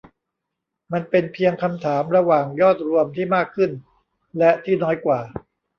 [0.93, 3.71] มันเป็นเพียงคำถามระหว่าง ยอดรวมที่มากขึ้น
[4.39, 5.19] และที่น้อยกว่า